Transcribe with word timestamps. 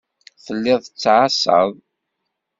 Telliḍ 0.45 0.79
tettɛassaḍ. 0.81 1.71